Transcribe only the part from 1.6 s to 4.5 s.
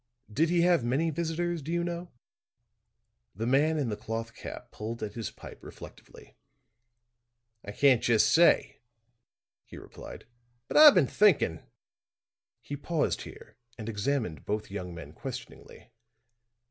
do you know?" The man in the cloth